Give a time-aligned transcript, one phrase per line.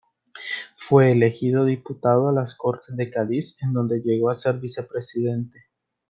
[0.75, 5.65] Fue elegido diputado a las Cortes de Cádiz, en donde llegó a ser vicepresidente.